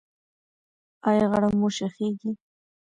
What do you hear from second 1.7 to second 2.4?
شخیږي؟